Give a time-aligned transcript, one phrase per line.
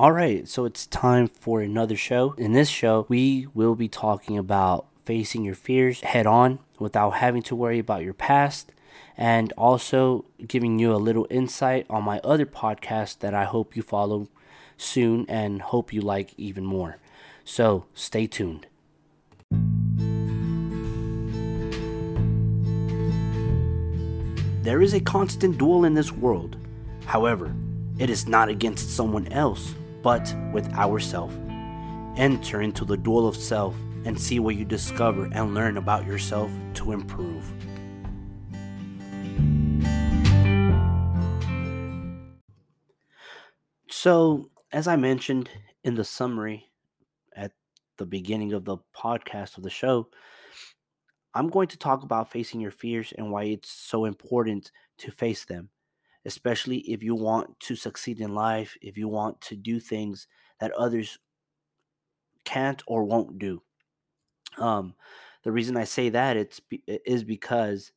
[0.00, 2.32] All right, so it's time for another show.
[2.38, 7.42] In this show, we will be talking about facing your fears head on without having
[7.42, 8.72] to worry about your past
[9.14, 13.82] and also giving you a little insight on my other podcast that I hope you
[13.82, 14.28] follow
[14.78, 16.96] soon and hope you like even more.
[17.44, 18.68] So stay tuned.
[24.62, 26.56] There is a constant duel in this world.
[27.04, 27.54] However,
[27.98, 31.36] it is not against someone else, but with ourself.
[32.16, 36.50] Enter into the duel of self and see what you discover and learn about yourself
[36.74, 37.52] to improve.
[43.90, 45.50] So, as I mentioned
[45.84, 46.70] in the summary
[47.36, 47.52] at
[47.98, 50.08] the beginning of the podcast of the show,
[51.34, 55.44] I'm going to talk about facing your fears and why it's so important to face
[55.44, 55.68] them,
[56.24, 60.26] especially if you want to succeed in life, if you want to do things
[60.60, 61.18] that others
[62.44, 63.62] can't or won't do.
[64.58, 64.94] Um,
[65.42, 67.92] the reason I say that it's is because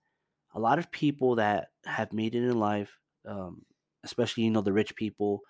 [0.54, 3.66] a lot of people that have made it in life, um,
[4.04, 5.42] especially you know the rich people,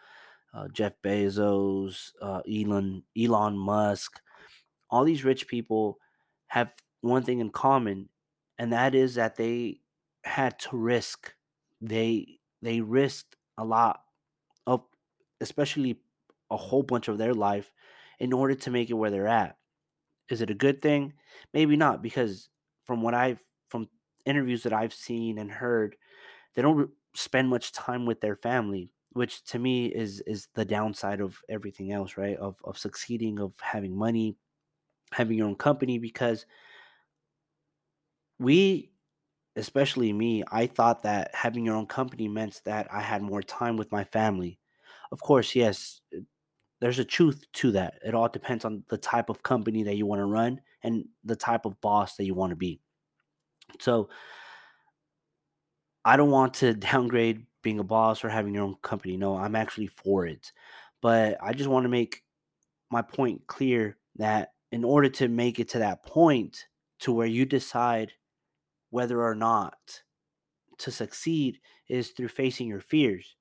[0.53, 4.19] uh, Jeff Bezos, uh, Elon Elon Musk,
[4.89, 5.99] all these rich people
[6.47, 8.09] have one thing in common,
[8.58, 9.81] and that is that they
[10.23, 11.33] had to risk.
[11.81, 14.02] They they risked a lot
[14.67, 14.83] of,
[15.42, 16.00] especially
[16.50, 17.72] a whole bunch of their life,
[18.20, 19.58] in order to make it where they're at.
[20.30, 21.14] Is it a good thing?
[21.53, 22.50] Maybe not, because
[22.86, 23.89] from what I've from
[24.25, 25.95] interviews that I've seen and heard,
[26.55, 31.22] they don't spend much time with their family which to me is is the downside
[31.22, 34.36] of everything else right of of succeeding of having money
[35.14, 36.45] having your own company because
[38.39, 38.92] we
[39.55, 43.77] especially me i thought that having your own company meant that i had more time
[43.77, 44.59] with my family
[45.11, 46.19] of course yes uh,
[46.81, 50.05] there's a truth to that it all depends on the type of company that you
[50.05, 52.79] want to run and the type of boss that you want to be
[53.79, 54.09] so
[56.03, 59.17] i don't want to downgrade being a boss or having your own company.
[59.17, 60.52] No, I'm actually for it.
[61.02, 62.21] But I just want to make
[62.92, 66.65] my point clear that in order to make it to that point
[66.99, 68.11] to where you decide
[68.93, 70.04] whether or not
[70.80, 71.59] to succeed
[71.89, 73.36] is through facing your fears.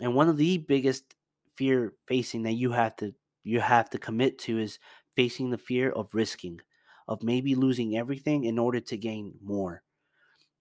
[0.00, 1.14] And one of the biggest
[1.56, 3.14] fear facing that you have to
[3.44, 4.78] you have to commit to is
[5.16, 6.60] facing the fear of risking,
[7.08, 9.82] of maybe losing everything in order to gain more.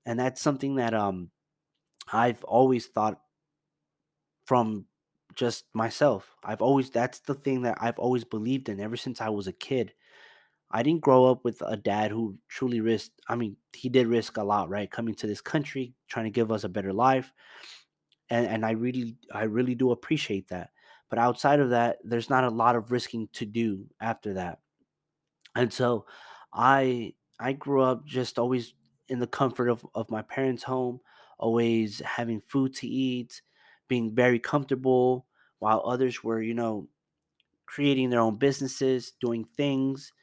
[0.06, 1.32] And that's something that um
[2.12, 3.22] I've always thought
[4.46, 4.86] from
[5.36, 6.36] just myself.
[6.44, 9.54] I've always that's the thing that I've always believed in ever since I was a
[9.54, 9.94] kid.
[10.74, 13.22] I didn't grow up with a dad who truly risked.
[13.30, 14.92] I mean, he did risk a lot, right?
[14.92, 17.34] Coming to this country, trying to give us a better life.
[18.30, 20.72] And and I really I really do appreciate that.
[21.10, 24.60] But outside of that, there's not a lot of risking to do after that.
[25.56, 26.06] And so
[26.54, 28.74] I I grew up just always
[29.10, 31.02] in the comfort of, of my parents' home
[31.40, 33.42] always having food to eat,
[33.88, 35.28] being very comfortable,
[35.60, 36.88] while others were, you know,
[37.66, 40.14] creating their own businesses, doing things,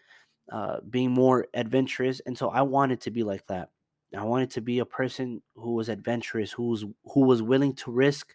[0.50, 2.20] uh, being more adventurous.
[2.26, 3.70] And so I wanted to be like that.
[4.16, 7.92] I wanted to be a person who was adventurous, who was who was willing to
[7.92, 8.34] risk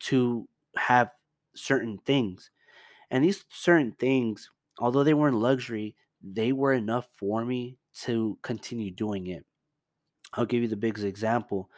[0.00, 1.12] to have
[1.54, 2.50] certain things.
[3.10, 8.90] And these certain things, although they weren't luxury, they were enough for me to continue
[8.90, 9.46] doing it.
[10.34, 11.70] I'll give you the biggest example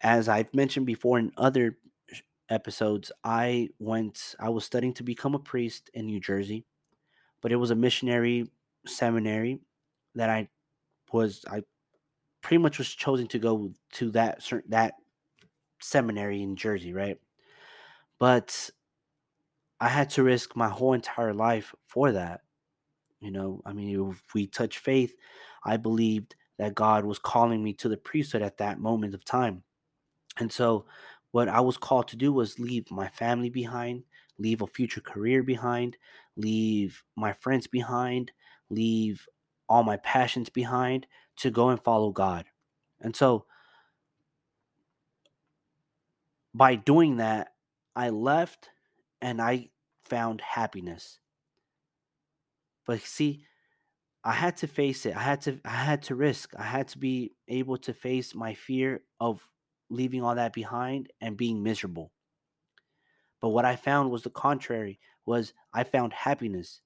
[0.00, 1.78] as I've mentioned before in other
[2.48, 6.64] episodes, I went, I was studying to become a priest in New Jersey,
[7.40, 8.48] but it was a missionary
[8.86, 9.60] seminary
[10.14, 10.48] that I
[11.12, 11.62] was, I
[12.42, 14.94] pretty much was chosen to go to that certain, that
[15.80, 17.18] seminary in Jersey, right?
[18.18, 18.70] But
[19.80, 22.42] I had to risk my whole entire life for that.
[23.20, 25.14] You know, I mean, if we touch faith,
[25.64, 29.62] I believed that God was calling me to the priesthood at that moment of time.
[30.38, 30.86] And so,
[31.32, 34.04] what I was called to do was leave my family behind,
[34.38, 35.96] leave a future career behind,
[36.36, 38.32] leave my friends behind,
[38.68, 39.26] leave
[39.68, 41.06] all my passions behind
[41.36, 42.46] to go and follow God.
[43.00, 43.46] And so,
[46.52, 47.52] by doing that,
[47.94, 48.70] I left
[49.22, 49.70] and I
[50.04, 51.20] found happiness.
[52.86, 53.44] But see,
[54.24, 55.16] I had to face it.
[55.16, 56.54] I had to I had to risk.
[56.58, 59.40] I had to be able to face my fear of
[59.90, 62.12] leaving all that behind and being miserable.
[63.40, 66.80] But what I found was the contrary was I found happiness.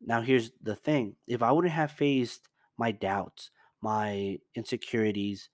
[0.00, 1.16] Now here's the thing.
[1.26, 3.50] If I wouldn't have faced my doubts,
[3.80, 5.48] my insecurities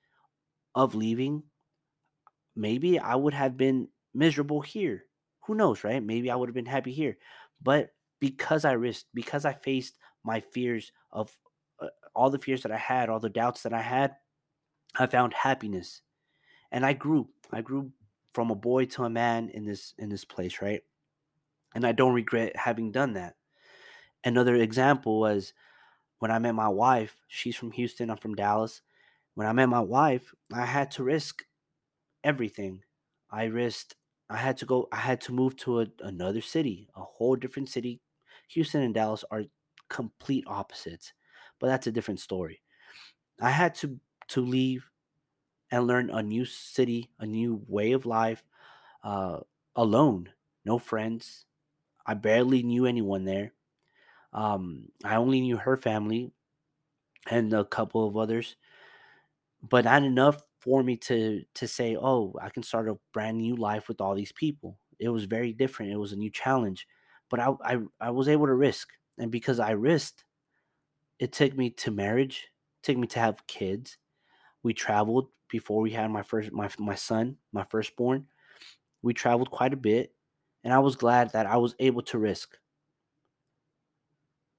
[0.74, 1.44] of leaving,
[2.56, 5.04] maybe I would have been miserable here
[5.46, 6.02] who knows, right?
[6.02, 7.18] Maybe I would have been happy here.
[7.62, 7.90] But
[8.20, 11.30] because I risked, because I faced my fears of
[11.80, 14.16] uh, all the fears that I had, all the doubts that I had,
[14.96, 16.02] I found happiness.
[16.74, 17.28] And I grew.
[17.52, 17.92] I grew
[18.32, 20.82] from a boy to a man in this in this place, right?
[21.72, 23.36] And I don't regret having done that.
[24.24, 25.54] Another example was
[26.18, 27.16] when I met my wife.
[27.28, 28.82] She's from Houston, I'm from Dallas.
[29.34, 31.44] When I met my wife, I had to risk
[32.24, 32.82] everything.
[33.30, 33.94] I risked
[34.28, 37.68] I had to go I had to move to a, another city, a whole different
[37.68, 38.00] city.
[38.48, 39.44] Houston and Dallas are
[39.88, 41.12] complete opposites,
[41.60, 42.62] but that's a different story.
[43.40, 44.90] I had to to leave
[45.74, 48.44] and learn a new city, a new way of life,
[49.04, 49.40] uh,
[49.76, 50.30] alone,
[50.64, 51.46] no friends.
[52.06, 53.52] I barely knew anyone there.
[54.32, 56.32] Um, I only knew her family
[57.30, 58.56] and a couple of others,
[59.62, 63.56] but not enough for me to to say, "Oh, I can start a brand new
[63.56, 65.92] life with all these people." It was very different.
[65.92, 66.86] It was a new challenge,
[67.30, 68.88] but I I, I was able to risk,
[69.18, 70.24] and because I risked,
[71.20, 72.48] it took me to marriage,
[72.82, 73.98] took me to have kids.
[74.64, 78.26] We traveled before we had my first my my son, my firstborn.
[79.02, 80.12] We traveled quite a bit,
[80.64, 82.58] and I was glad that I was able to risk.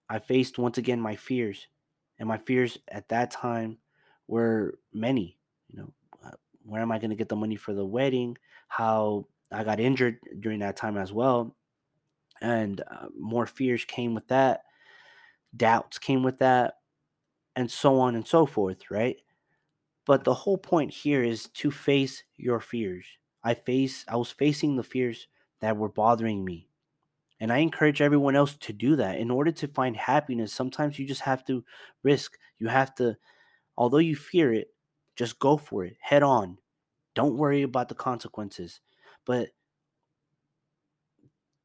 [0.09, 1.67] I faced once again my fears,
[2.17, 3.77] and my fears at that time
[4.27, 5.37] were many.
[5.67, 5.93] You know,
[6.25, 8.37] uh, where am I going to get the money for the wedding?
[8.69, 11.57] How I got injured during that time as well,
[12.41, 14.63] and uh, more fears came with that.
[15.57, 16.75] Doubts came with that,
[17.55, 18.89] and so on and so forth.
[18.89, 19.17] Right.
[20.05, 23.05] But the whole point here is to face your fears.
[23.43, 25.27] I face I was facing the fears
[25.61, 26.69] that were bothering me
[27.39, 29.19] and I encourage everyone else to do that.
[29.19, 31.63] In order to find happiness, sometimes you just have to
[32.03, 32.37] risk.
[32.59, 33.17] You have to,
[33.77, 34.73] although you fear it,
[35.15, 36.59] just go for it head on.
[37.15, 38.81] Don't worry about the consequences.
[39.25, 39.49] But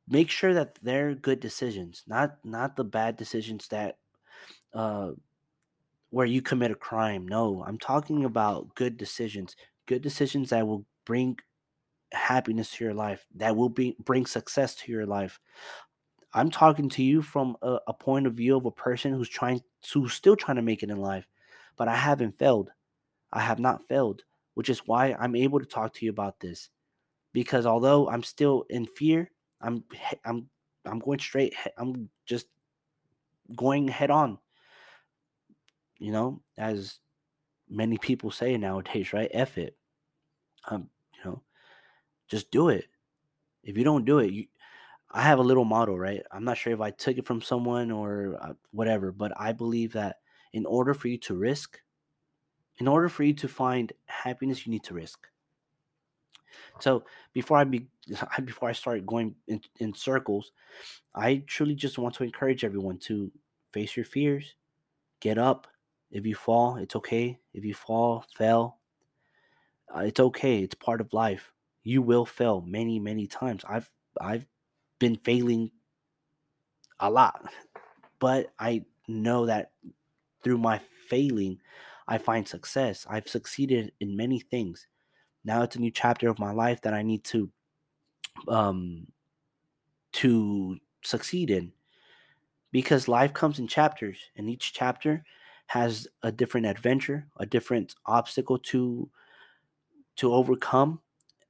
[0.08, 3.98] make sure that they're good decisions, not not the bad decisions that
[4.75, 5.12] uh
[6.10, 7.26] where you commit a crime.
[7.26, 9.56] No, I'm talking about good decisions.
[9.86, 11.38] Good decisions that will bring
[12.12, 15.40] happiness to your life, that will be bring success to your life.
[16.32, 19.62] I'm talking to you from a, a, point of view of a person who's trying
[19.92, 21.26] who's still trying to make it in life,
[21.76, 22.70] but I haven't failed.
[23.32, 24.22] I have not failed,
[24.54, 26.68] which is why I'm able to talk to you about this.
[27.32, 29.30] Because although I'm still in fear,
[29.60, 29.84] I'm
[30.24, 30.48] I'm
[30.84, 31.54] I'm going straight.
[31.78, 32.46] I'm just
[33.54, 34.38] going head on.
[36.00, 36.99] You know, as
[37.69, 39.31] many people say nowadays, right?
[39.32, 39.76] F it.
[40.69, 41.43] Um, you know,
[42.29, 42.87] just do it.
[43.62, 44.47] If you don't do it, you,
[45.11, 46.23] I have a little motto, right?
[46.32, 49.93] I'm not sure if I took it from someone or uh, whatever, but I believe
[49.94, 50.17] that
[50.52, 51.81] in order for you to risk,
[52.79, 55.26] in order for you to find happiness, you need to risk.
[56.81, 57.87] So before I be
[58.44, 60.53] before I start going in, in circles,
[61.14, 63.31] I truly just want to encourage everyone to
[63.73, 64.55] face your fears,
[65.20, 65.67] get up.
[66.10, 67.38] If you fall, it's okay.
[67.54, 68.78] If you fall, fail,
[69.94, 70.62] uh, it's okay.
[70.62, 71.52] It's part of life
[71.82, 73.90] you will fail many many times i've
[74.20, 74.46] i've
[74.98, 75.70] been failing
[77.00, 77.50] a lot
[78.18, 79.72] but i know that
[80.44, 81.58] through my failing
[82.06, 84.86] i find success i've succeeded in many things
[85.44, 87.50] now it's a new chapter of my life that i need to
[88.48, 89.06] um
[90.12, 91.72] to succeed in
[92.72, 95.24] because life comes in chapters and each chapter
[95.70, 99.08] has a different adventure a different obstacle to
[100.17, 101.00] to overcome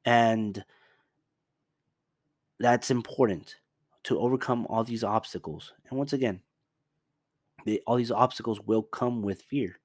[0.04, 0.62] and
[2.60, 3.56] that's important
[4.04, 5.72] to overcome all these obstacles.
[5.88, 6.40] And once again,
[7.86, 9.80] all these obstacles will come with fear.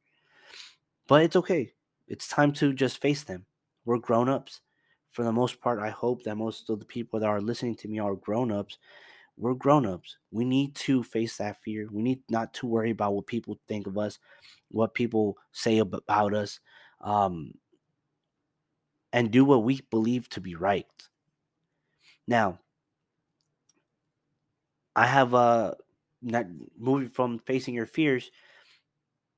[1.07, 1.73] But it's okay.
[2.07, 3.45] It's time to just face them.
[3.85, 4.61] We're grown ups.
[5.09, 7.87] For the most part, I hope that most of the people that are listening to
[7.87, 8.77] me are grown ups.
[9.37, 10.17] We're grown ups.
[10.31, 11.87] We need to face that fear.
[11.91, 14.17] We need not to worry about what people think of us,
[14.69, 16.59] what people say about us.
[17.01, 17.55] Um,
[19.11, 20.85] and do what we believe to be right.
[22.27, 22.59] Now,
[24.95, 25.73] I have uh
[26.21, 26.45] not
[26.77, 28.31] moving from facing your fears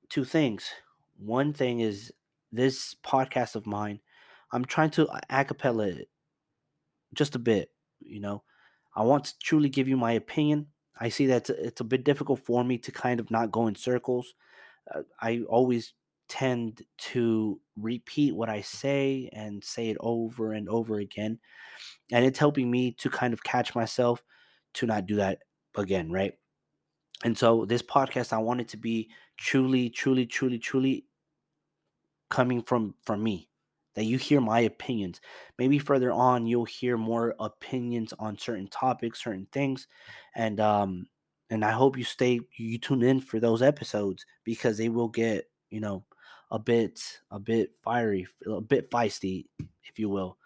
[0.10, 0.70] two things.
[1.18, 2.14] One thing is
[2.52, 4.00] this podcast of mine,
[4.52, 6.10] I'm trying to acapella it
[7.14, 8.44] just a bit, you know.
[8.98, 10.68] I want to truly give you my opinion.
[11.00, 13.76] I see that it's a bit difficult for me to kind of not go in
[13.76, 14.34] circles.
[14.94, 15.94] Uh, I always
[16.28, 21.40] tend to repeat what I say and say it over and over again.
[22.12, 24.24] And it's helping me to kind of catch myself
[24.74, 25.44] to not do that
[25.78, 26.34] again, right?
[27.24, 31.06] And so this podcast I want it to be truly truly truly truly
[32.30, 33.48] coming from from me.
[33.98, 35.20] That you hear my opinions.
[35.58, 39.88] Maybe further on you'll hear more opinions on certain topics, certain things,
[40.36, 41.08] and um
[41.50, 45.50] and I hope you stay you tune in for those episodes because they will get
[45.72, 46.06] you know
[46.52, 49.48] a bit a bit fiery, a bit feisty,
[49.84, 50.38] if you will.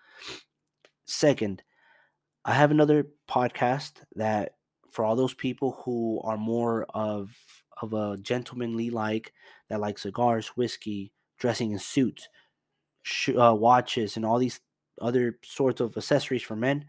[1.04, 1.62] Second,
[2.46, 4.56] I have another podcast that
[4.92, 7.36] for all those people who are more of
[7.82, 9.34] of a gentlemanly like
[9.68, 12.30] that like cigars, whiskey, dressing in suits,
[13.04, 14.60] sh- uh, watches, and all these
[15.02, 16.86] other sorts of accessories for men,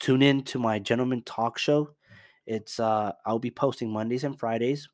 [0.00, 1.90] tune in to my gentleman talk show.
[2.46, 4.88] It's uh, I'll be posting Mondays and Fridays,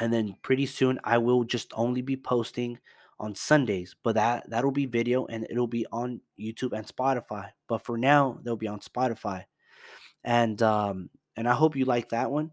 [0.00, 2.78] and then pretty soon I will just only be posting
[3.18, 3.94] on Sundays.
[4.02, 7.50] But that that'll be video and it'll be on YouTube and Spotify.
[7.68, 9.44] But for now, they'll be on Spotify,
[10.24, 12.50] and um, and I hope you like that one.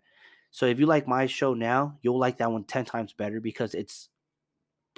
[0.52, 3.74] So if you like my show now, you'll like that one ten times better because
[3.74, 4.10] it's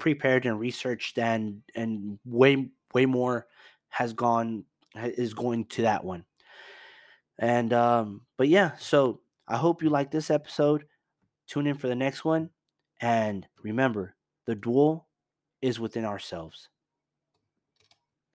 [0.00, 3.46] prepared and researched and and way way more
[3.90, 4.64] has gone
[4.96, 6.24] is going to that one.
[7.38, 10.86] And um but yeah, so I hope you like this episode.
[11.46, 12.50] Tune in for the next one
[13.00, 14.16] and remember,
[14.46, 15.08] the duel
[15.62, 16.68] is within ourselves.